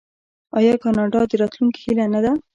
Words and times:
آیا 0.57 0.73
کاناډا 0.83 1.21
د 1.29 1.33
راتلونکي 1.41 1.79
هیله 1.85 2.05
نه 2.13 2.19
ده؟ 2.23 2.31